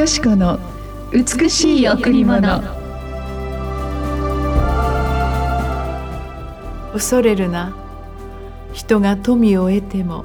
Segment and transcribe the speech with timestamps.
[0.00, 0.58] よし子の
[1.12, 2.62] 美しい贈り物。
[6.94, 7.76] 恐れるな。
[8.72, 10.24] 人が富を得ても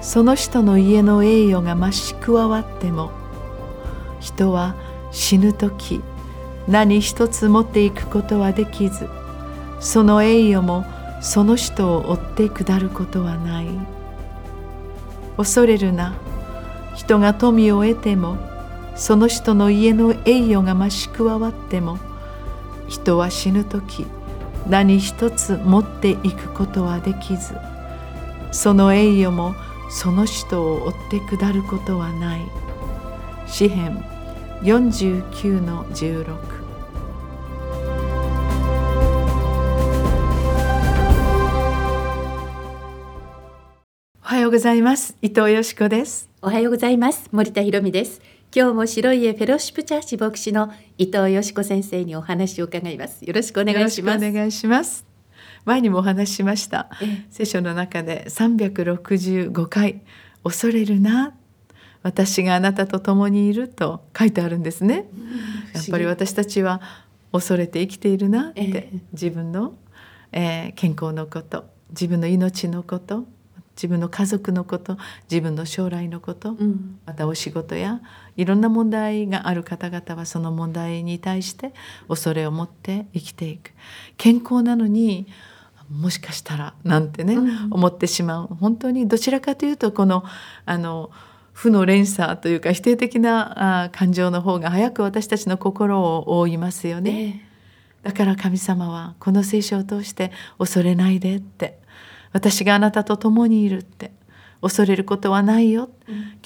[0.00, 3.10] その人の家の栄誉が増し加わっても
[4.20, 4.76] 人は
[5.10, 6.00] 死ぬ時
[6.68, 9.08] 何一つ持っていくことはできず
[9.80, 10.84] その栄誉も
[11.20, 13.66] その人を追って下ることはない。
[15.36, 16.14] 恐れるな。
[16.94, 18.53] 人が富を得ても
[18.96, 21.98] その人の家の栄誉が増し加わっても
[22.88, 24.06] 人は死ぬ時
[24.68, 27.54] 何一つ持っていくことはできず
[28.52, 29.54] その栄誉も
[29.90, 32.40] その人を追って下ることはない。
[33.46, 34.02] 詩編
[34.62, 36.36] 49の16
[44.22, 45.16] おはようございます。
[45.22, 46.28] 伊藤よしこです。
[46.42, 47.28] おはようございます。
[47.30, 48.20] 森田博美です。
[48.56, 53.24] 今日も白い家フェローシップチャーチ牧師の伊藤よしこ先生にお話を伺います。
[53.24, 54.24] よろしくお願いします。
[54.24, 55.04] お願いします。
[55.64, 56.88] 前にもお話ししました。
[57.30, 60.02] 聖書の中で365回
[60.44, 61.34] 恐れるな
[62.04, 65.08] 私があなたと共にいると書いてあるんですね、
[65.74, 66.80] やっぱり私たちは
[67.32, 69.74] 恐れて生きているなって、えー、自分の、
[70.30, 73.26] えー、健康のこと自分の命のこと
[73.76, 74.96] 自分の家族のこと
[75.30, 78.00] 自分の将来のこと、うん、またお仕事や
[78.36, 81.72] いろんな問題がある方々はその問題に対して
[82.08, 83.72] 恐れを持って生きていく。
[84.16, 85.26] 健康なのに
[85.90, 88.46] もしかしたらなんてね、うん、思ってしまう。
[88.46, 90.24] 本当にどちらかというとこの
[90.64, 91.10] あの
[91.52, 97.48] 負の連鎖というか否定的なあ感情の方が早く私たちの心を覆いますよね。
[98.02, 101.78] だから神様はこの聖書を通して恐れないでって
[102.34, 104.12] 私があなたと共にいるって。
[104.60, 105.90] 恐れることはないよ、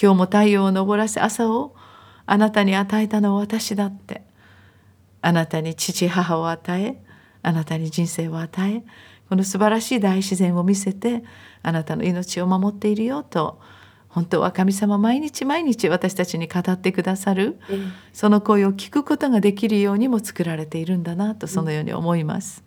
[0.00, 1.76] 今日も太陽を昇らせ朝を
[2.26, 4.22] あなたに与えたのは私だって。
[5.20, 7.00] あなたに父母を与え
[7.42, 8.84] あなたに人生を与え
[9.28, 11.24] この素晴らしい大自然を見せて
[11.62, 13.60] あなたの命を守っているよと
[14.08, 22.64] 本当は神様毎日毎日私たちに語ってくださる、うん、その声を聞くことができるようにも作られているんだなとそのように思います。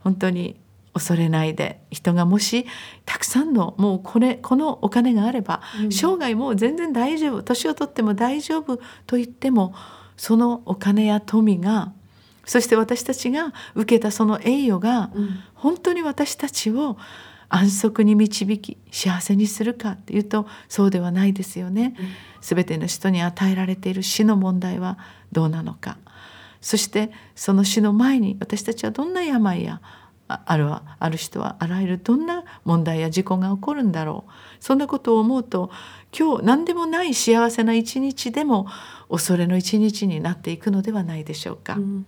[0.00, 0.56] 本当に
[0.94, 2.66] 恐れないで人がもし
[3.04, 9.74] たくさんのもうこれこのお金があれば、うん、生涯もう全然大丈夫年を取っても大丈夫と言っても
[10.16, 11.92] そのお金や富が
[12.46, 16.96] そして私たちが受けたその栄誉が、うん、本当に私たちを
[17.48, 21.94] 安息に導き幸せにするかっていうとそうではないですよね。
[22.40, 24.98] す、べ、ての人に与えられている死の問題は
[25.32, 25.98] どうなのか。
[26.60, 29.80] そしてその死の前に私たちはどんな病や
[30.26, 35.70] あるある人はあらゆるどんな問題や事故が起こるんだろうそんなことを思うと
[36.18, 38.66] 今日何でもない幸せな一日でも
[39.10, 41.74] 恐れの一日になっていくのではないでしょうか。
[41.74, 42.06] うん、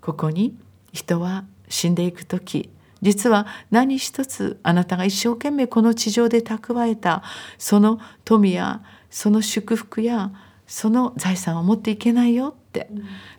[0.00, 0.56] ここに
[0.92, 2.68] 人は死んでいく時
[3.02, 7.22] 実は何一つあなたが一生懸命この地上で蓄えた
[7.58, 10.32] その富やその祝福や
[10.70, 12.88] その財産を持っていけないよって、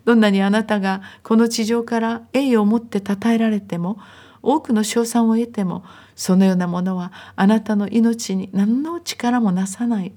[0.03, 3.99] どんなにあなたがこの地上から栄誉を持って称えられても
[4.43, 10.11] 多くの賞賛を得てもそのようなものはあなたの命に何の力もなさない。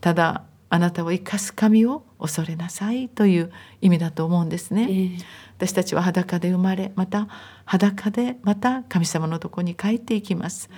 [0.00, 4.82] ただあなたを生かす神を恐れなさいという意味だと思うんですね。
[4.82, 5.18] えー、
[5.58, 7.26] 私たちは裸で生まれまた
[7.64, 10.70] 裸でまた神様のとこに帰っていきます。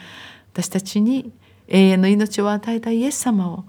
[0.55, 1.31] 私たちに
[1.69, 3.65] 永遠の命を与えたイエス様を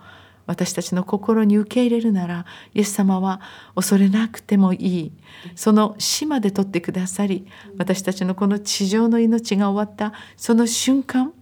[0.45, 3.41] 私たちの心に受け入れるならイエス様は
[3.75, 5.11] 恐れなくてもいい。
[5.55, 7.45] その死まで取ってくださり
[7.77, 11.33] 私たちのこの地上の命が終わったその瞬間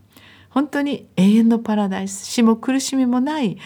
[0.50, 3.57] 本当に永遠のパラダイス死も苦しみもない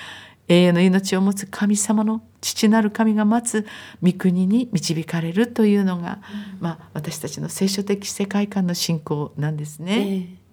[0.48, 3.68] 永遠の命を持つ神様の父なる神が待つ
[4.04, 6.20] 御国に導かれるというのが、
[6.60, 10.00] まあ、私たちの聖書的世界観の信仰なんですね。
[10.00, 10.45] えー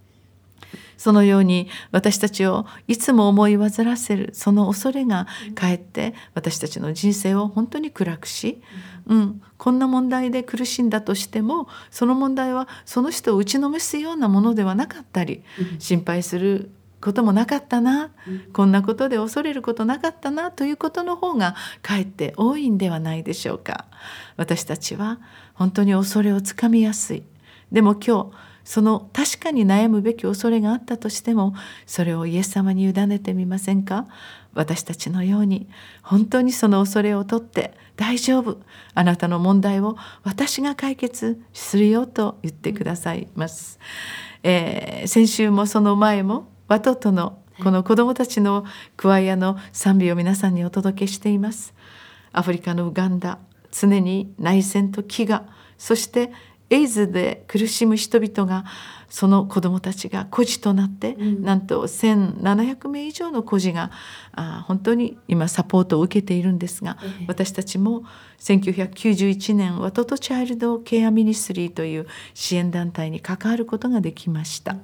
[1.03, 5.27] そのように私たちをいつも思い煩わせるその恐れが
[5.57, 8.63] かえって私たちの人生を本当に暗くし、
[9.09, 15.43] うん、こんな問題で苦しんだとしてもその問題はその人を打ちのめすようなものではなかったり
[15.81, 16.71] 心配する
[17.01, 18.13] こともなかったな、
[18.53, 23.87] こんなことで恐れることなかったなということの方がかえって多いんではないでしょうか。
[24.37, 25.19] 私たちは
[25.53, 27.25] 本当に恐れをつかみやすい。
[27.73, 31.55] でも今日その確かに悩むべき恐れがあったとしても
[31.87, 34.07] それをイエス様に委ねてみませんか？
[34.55, 35.69] 私たちのように
[36.03, 38.59] 本当にその恐れをとって大丈夫。
[38.95, 43.79] あなたの問題を私が解決するよと言ってくださいます、
[44.43, 48.65] えー、先週もその前もワトとのこの子どもたちの
[48.97, 51.75] クワイアの賛美を皆さんにお届けしています。
[52.33, 53.39] アフリカのウガンダ
[53.71, 55.43] 常に内戦と飢餓
[55.79, 56.33] そして
[56.73, 58.65] エイズで苦しむ人々が
[59.11, 63.91] その子どもたちが孤児となって、うん、なんと1,700名以上の孤児が
[64.33, 68.05] あ本当に今サポートを受けているんですが、ええ、私たちも
[68.39, 74.73] 1991年ワトトチャイルドケアミニストリーという支援団体に関わることができました。
[74.73, 74.81] うん、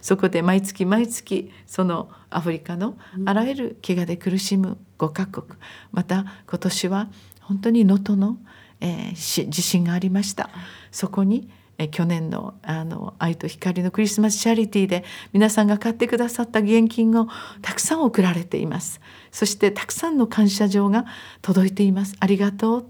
[0.00, 5.46] そこで毎月毎月そのアフリカのあらゆる怪我で苦しむ5カ国
[5.92, 7.08] また今年は
[7.42, 8.36] 本当に能登の、
[8.80, 10.50] えー、地震がありました。
[10.90, 11.48] そこに
[11.78, 17.28] え去年のあの愛と光のクリスマスチャリティーで皆さんが買ってくださった義援金を
[17.62, 19.00] たくさん送られています。
[19.30, 21.06] そしてたくさんの感謝状が
[21.40, 22.16] 届いています。
[22.18, 22.86] ありがとう。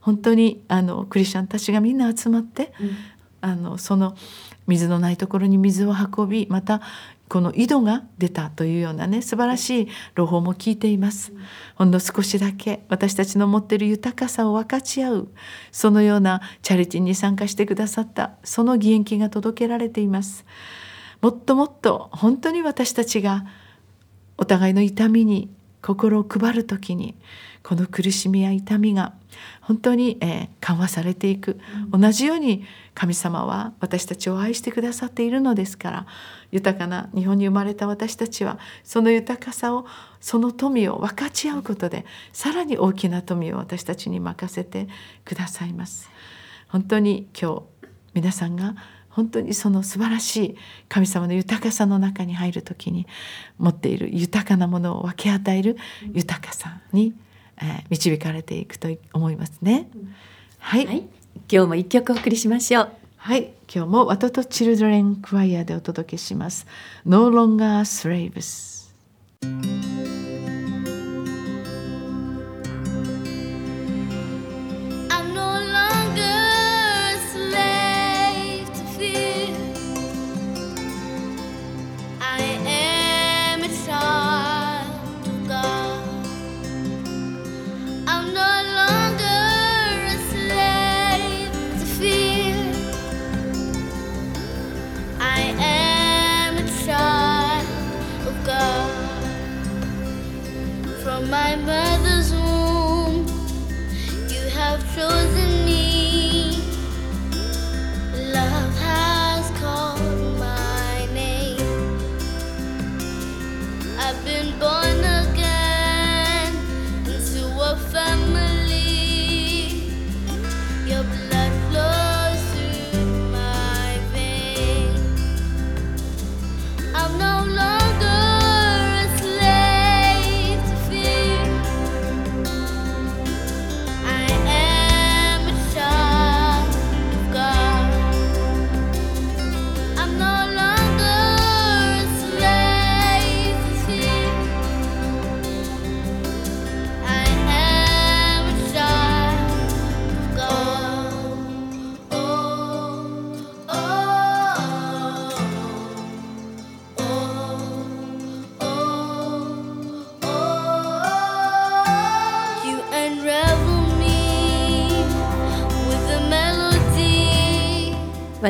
[0.00, 2.90] 本当にあのクリスチャンたちがみんな集まって、うん、
[3.40, 4.16] あのその
[4.66, 6.80] 水のないところに水を運びまた
[7.32, 11.32] この井戸が出たというようなね素晴らしい朗報も聞いています。
[11.76, 15.28] ほんの少しだけ私たちの持っている豊かさを分かち合う
[15.70, 20.44] そのようなチャリティーに参加してくださったその義援金が届けられています。
[21.22, 23.46] もっともっと本当に私たちが
[24.36, 25.48] お互いの痛みに
[25.80, 27.14] 心を配る時に
[27.62, 29.14] この苦しみや痛みが
[29.62, 31.58] 本当に、えー、緩和されていく、
[31.90, 32.64] 同じように
[32.94, 36.06] 神様は私たちを愛してくださっているのですから
[36.50, 39.86] 豊かな日本に生まれた私たちはその豊かさを
[40.20, 44.88] その富を分かち合うことでさらに大きな富を私たちに任せて
[45.24, 46.10] くださいます。
[46.68, 47.62] 本当に今日
[48.14, 48.74] 皆さんが
[49.12, 50.56] 本当にその素晴らしい
[50.88, 53.06] 神様の豊かさの中に入る時に
[53.58, 55.76] 持っている豊かなものを分け与える
[56.12, 57.14] 豊かさに、
[57.58, 59.88] えー、導かれていくと思いますね。
[60.58, 61.08] はい、はい、
[61.50, 62.88] 今日も一曲お送りしましょう。
[63.16, 66.66] はい、今日もワトとチルドレンクワイアでお届けします。
[67.06, 68.81] No longer slaves。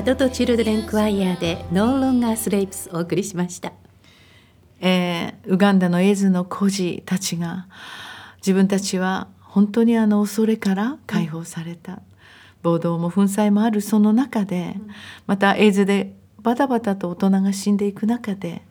[0.02, 3.73] ワトとチルドレンクワイヤーでノーロンガースレイプスお送りしました、
[4.80, 7.68] えー、ウガンダのエズの孤児たちが
[8.38, 12.00] 自分たちは本当にあの恐れから解放された、うん、
[12.64, 14.88] 暴動も粉砕もあるその中で、うん、
[15.28, 18.62] またエイズでバタバタと大人が死んでいく中で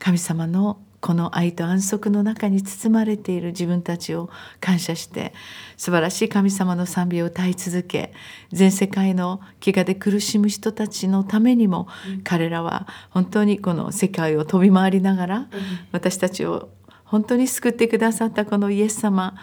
[0.00, 5.32] 神様のこの愛と安息の中に包まれている自分たちを感謝して
[5.76, 8.12] 素晴らしい神様の賛美を歌い続け
[8.50, 11.88] 全世界の飢餓で苦しむ人たちのためにも、
[12.24, 15.48] 彼らは本当にこの世界を飛び回りながら、
[15.92, 16.70] 私たちを
[17.04, 19.34] 本当に救ってくださったこのイエス様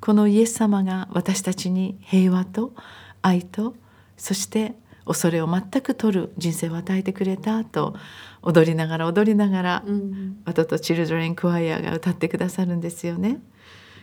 [0.00, 2.72] このイエス様が私たちに平和と
[3.20, 3.74] 愛と
[4.16, 4.74] そして
[5.06, 7.94] 恐れを全く取る人生を与えてくれたと
[8.42, 13.40] 踊りながら踊りながら、うん、ワとチルドレンクワイアが歌ってくださるんですよね。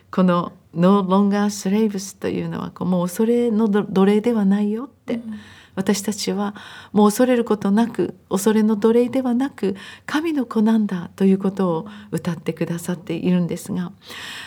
[0.09, 5.33] この「No longer slaves」というのはもう恐れの奴隷ではないよって、うん、
[5.75, 6.55] 私たちは
[6.93, 9.75] もう恐れることなく恐れの奴隷ではなく
[10.05, 13.91] 神の子なんだということを歌ってくださっているんですが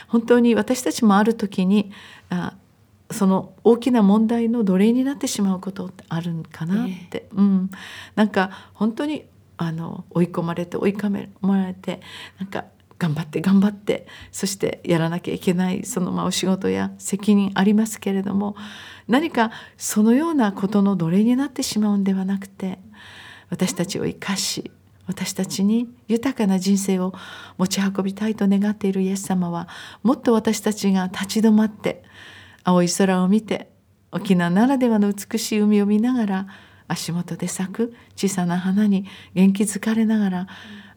[0.09, 1.93] 本当に私たちもある時に
[2.31, 2.55] あ
[3.11, 7.71] その大きな問題の奴隷になってしまうことってあるんかなって、えー、うん、
[8.15, 9.25] なんか本当に
[9.57, 12.01] あの追い込まれて追い込まれて
[12.39, 12.65] なんか
[12.99, 18.57] 頑張って頑張ってそしてやらなきゃいけないそのまあお仕事や責任ありますけれども
[19.09, 22.79] 何かそのようなことの奴隷になってしまうんではなくて
[23.49, 24.71] 私たちを生かし
[25.07, 27.13] 私たちに豊かな人生を
[27.59, 29.67] 持ち運びたいと願っているイエス様は
[30.03, 32.05] もっと私たちが立ち止まって
[32.65, 33.71] 青い空を見て
[34.13, 36.47] 沖縄ならではの美しい海を見ながら
[36.89, 40.47] 足元で咲く小さな花に元気づかれながら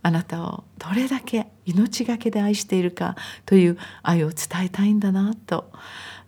[0.02, 3.16] あなたをどれだけ命がけで愛しているか
[3.46, 5.72] という愛を伝えたいんだなと。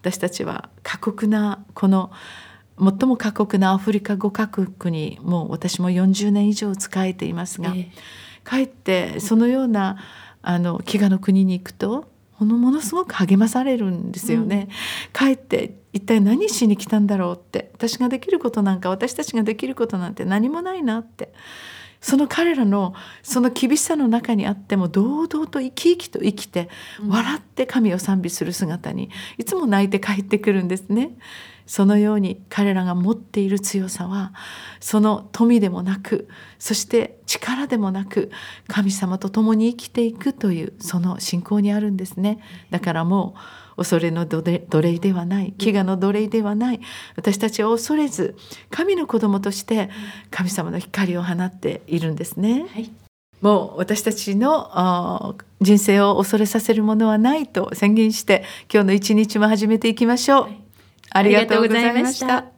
[0.02, 2.12] 私たちは過酷なこの
[2.78, 7.92] 最も過酷なアフリカ5カ国にもう私も40年以上仕えていますが、ええ、
[8.44, 9.98] かえってそのような
[10.44, 12.06] あの飢餓の国に行くと
[12.40, 14.68] ものすごく励まされるんですよね。
[15.22, 21.32] うん、帰って一体何しに来たんだろうって私ができることなんか私たちができることなんて何もないなって
[22.02, 26.70] その彼らのその厳しさの中にあっても堂々と生き生きと生きて
[27.08, 31.18] 笑って神を賛美する姿にいつも泣いて帰ってくるんですね。
[31.66, 34.34] そのように彼らが持っている強さは
[34.80, 36.28] その富でもなく
[36.60, 38.32] そして力でもなく
[38.68, 43.36] 神様と共に生きていくというその信仰にあるんですねだからも
[43.78, 44.42] う恐れの奴
[44.82, 46.80] 隷ではない飢餓の奴隷ではない
[47.16, 48.36] 私たちは恐れず
[48.70, 49.90] 神の子供として
[50.32, 52.68] 神様の光を放っているんですね。
[52.72, 52.92] はい
[53.42, 58.44] もう私たちの人生を恐れさせるものはないと宣言して
[58.74, 60.65] 今日の一日も始めていきましょう。
[61.10, 62.55] ありがとうございました。